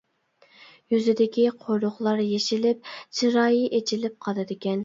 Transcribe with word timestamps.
يۈزىدىكى 0.93 1.43
قورۇقلار 1.65 2.23
يېشىلىپ، 2.31 2.93
چىرايى 3.19 3.71
ئېچىلىپ 3.79 4.21
قالىدىكەن. 4.29 4.77